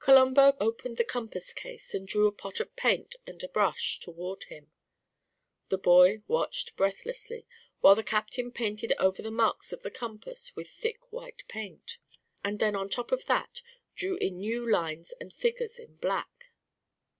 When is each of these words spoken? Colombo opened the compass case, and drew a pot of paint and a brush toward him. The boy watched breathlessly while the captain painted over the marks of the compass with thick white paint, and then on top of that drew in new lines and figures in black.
Colombo 0.00 0.56
opened 0.58 0.96
the 0.96 1.04
compass 1.04 1.52
case, 1.52 1.94
and 1.94 2.08
drew 2.08 2.26
a 2.26 2.32
pot 2.32 2.58
of 2.58 2.74
paint 2.74 3.14
and 3.24 3.40
a 3.44 3.48
brush 3.48 4.00
toward 4.00 4.42
him. 4.50 4.72
The 5.68 5.78
boy 5.78 6.22
watched 6.26 6.74
breathlessly 6.76 7.46
while 7.80 7.94
the 7.94 8.02
captain 8.02 8.50
painted 8.50 8.92
over 8.98 9.22
the 9.22 9.30
marks 9.30 9.72
of 9.72 9.82
the 9.82 9.90
compass 9.92 10.56
with 10.56 10.68
thick 10.68 11.12
white 11.12 11.44
paint, 11.46 11.98
and 12.42 12.58
then 12.58 12.74
on 12.74 12.88
top 12.88 13.12
of 13.12 13.26
that 13.26 13.62
drew 13.94 14.16
in 14.16 14.38
new 14.40 14.68
lines 14.68 15.12
and 15.20 15.32
figures 15.32 15.78
in 15.78 15.94
black. 15.98 16.50